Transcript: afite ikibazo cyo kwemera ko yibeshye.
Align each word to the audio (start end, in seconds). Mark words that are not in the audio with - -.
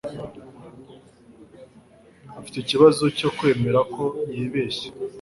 afite 2.39 2.55
ikibazo 2.59 3.03
cyo 3.17 3.29
kwemera 3.37 3.79
ko 3.93 4.03
yibeshye. 4.35 4.87